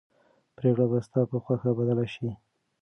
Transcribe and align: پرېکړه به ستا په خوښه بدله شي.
پرېکړه 0.57 0.85
به 0.91 0.99
ستا 1.05 1.21
په 1.29 1.37
خوښه 1.43 1.71
بدله 1.77 2.05
شي. 2.13 2.29